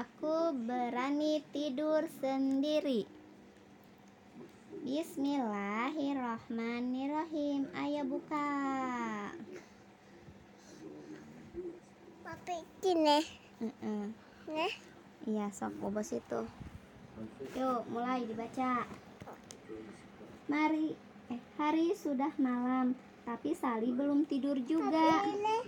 [0.00, 3.04] Aku berani tidur sendiri.
[4.80, 7.68] Bismillahirrohmanirrohim.
[7.76, 8.48] Ayo buka.
[12.24, 13.20] Papi ini.
[13.60, 14.08] Uh-uh.
[14.48, 14.72] Nah,
[15.28, 16.48] Iya, sok bobos itu.
[17.60, 18.88] Yuk, mulai dibaca.
[20.48, 20.96] Mari,
[21.28, 22.96] eh, hari sudah malam,
[23.28, 24.96] tapi Sali belum tidur juga.
[24.96, 25.58] papi ini.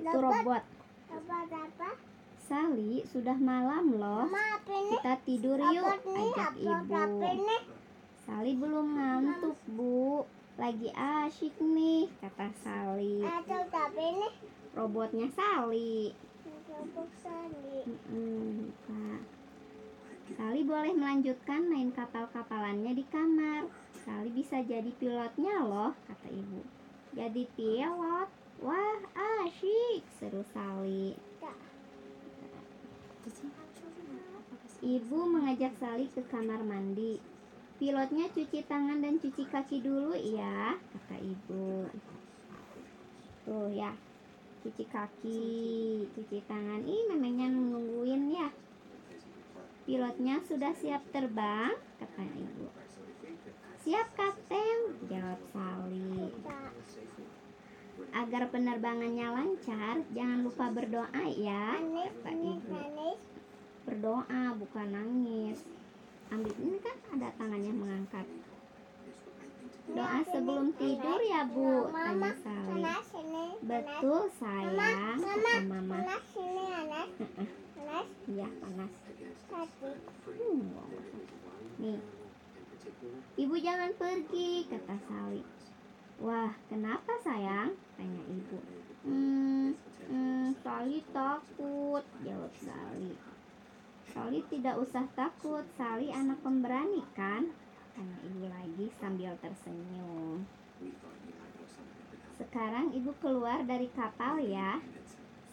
[0.00, 0.64] Itu robot.
[1.12, 2.08] Apa apa?
[2.50, 4.26] Sali, sudah malam loh.
[4.66, 7.22] Kita tidur yuk, ajak ibu.
[8.26, 10.26] Sali belum ngantuk, Bu.
[10.58, 13.22] Lagi asyik nih, kata Sali.
[14.74, 16.10] Robotnya Sali.
[20.34, 23.70] Sali boleh melanjutkan main kapal-kapalannya di kamar.
[24.02, 26.66] Sali bisa jadi pilotnya loh, kata ibu.
[27.14, 28.28] Jadi pilot?
[28.58, 28.98] Wah,
[29.46, 31.14] asyik, seru Sali.
[34.80, 37.20] Ibu mengajak Sali ke kamar mandi.
[37.76, 41.88] Pilotnya cuci tangan dan cuci kaki dulu ya, kata ibu.
[43.44, 43.92] Tuh ya,
[44.64, 45.48] cuci kaki,
[46.12, 46.84] cuci tangan.
[46.84, 48.48] Ih, memangnya nungguin ya.
[49.84, 52.68] Pilotnya sudah siap terbang, kata ibu.
[53.80, 56.28] Siap, Kapten, jawab Sali.
[58.10, 62.10] Agar penerbangannya lancar, jangan lupa berdoa ya, ibu.
[62.26, 63.20] manis.
[63.86, 65.58] Berdoa bukan nangis.
[66.30, 68.26] Ambil ini kan ada tangannya mengangkat.
[69.90, 72.82] Doa sebelum tidur ya, Bu, tanya Mama, Sali.
[73.66, 75.94] Betul, Mama, sayang, kata Mama.
[75.98, 77.08] panas ini, panas.
[77.74, 78.92] Panas, Iya, panas.
[80.30, 80.62] Hmm.
[81.82, 81.98] Nih,
[83.34, 85.42] ibu jangan pergi, kata Sali.
[86.20, 87.72] Wah, kenapa sayang?
[87.96, 88.60] Tanya ibu.
[89.08, 89.72] Hmm,
[90.04, 93.16] hmm, Sali takut, jawab Sali.
[94.12, 97.48] Sali tidak usah takut, Sali anak pemberani kan?
[97.96, 100.44] Tanya ibu lagi sambil tersenyum.
[102.36, 104.76] Sekarang ibu keluar dari kapal ya,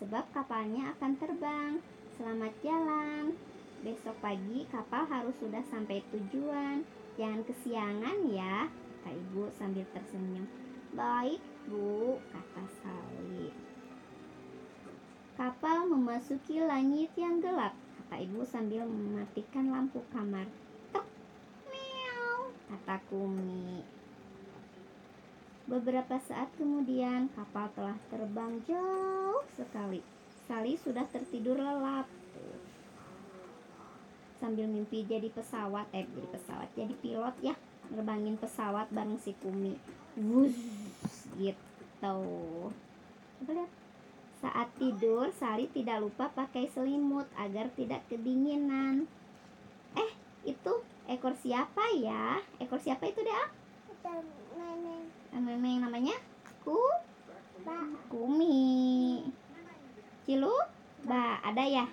[0.03, 1.73] sebab kapalnya akan terbang.
[2.19, 3.39] Selamat jalan.
[3.87, 6.83] Besok pagi kapal harus sudah sampai tujuan.
[7.15, 8.67] Jangan kesiangan ya,
[8.97, 10.49] kata ibu sambil tersenyum.
[10.97, 11.37] Baik,
[11.69, 13.53] Bu, kata Sali.
[15.37, 20.49] Kapal memasuki langit yang gelap, kata ibu sambil mematikan lampu kamar.
[20.89, 21.05] Tok,
[21.69, 23.85] meow, kata Kumi.
[25.69, 30.01] Beberapa saat kemudian kapal telah terbang jauh sekali.
[30.49, 32.09] Sali sudah tertidur lelap.
[34.41, 37.53] Sambil mimpi jadi pesawat, eh jadi pesawat, jadi pilot ya,
[37.91, 39.77] nerbangin pesawat bareng si Kumi.
[40.17, 40.57] Wus,
[41.37, 42.17] gitu.
[43.37, 43.71] Coba lihat.
[44.37, 49.09] Saat tidur, Sali tidak lupa pakai selimut agar tidak kedinginan.
[49.97, 50.11] Eh,
[50.45, 50.73] itu
[51.09, 52.37] ekor siapa ya?
[52.61, 53.33] Ekor siapa itu deh?
[54.57, 56.17] Main Memang namanya?
[56.61, 56.77] Ku?
[57.65, 58.09] Pak.
[58.09, 59.25] Kumi.
[60.25, 60.53] Cilu?
[61.05, 61.85] Ba, ada ya?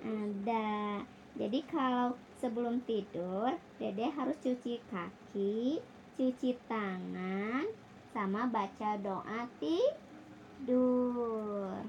[0.00, 1.00] Ada.
[1.36, 5.76] Jadi kalau sebelum tidur, Dede harus cuci kaki,
[6.16, 7.68] cuci tangan,
[8.16, 11.84] sama baca doa tidur.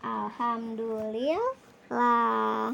[0.00, 2.72] Alhamdulillah.